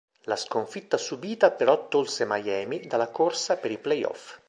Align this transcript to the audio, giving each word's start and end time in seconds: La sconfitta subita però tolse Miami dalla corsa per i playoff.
La 0.23 0.35
sconfitta 0.35 0.97
subita 0.97 1.51
però 1.51 1.87
tolse 1.87 2.25
Miami 2.25 2.79
dalla 2.87 3.09
corsa 3.11 3.57
per 3.57 3.69
i 3.69 3.77
playoff. 3.77 4.39